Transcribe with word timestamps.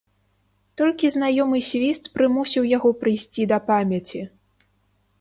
Толькі 0.81 1.11
знаёмы 1.17 1.59
свіст 1.69 2.03
прымусіў 2.17 2.63
яго 2.77 2.89
прыйсці 3.05 3.49
да 3.53 3.57
памяці. 3.73 4.27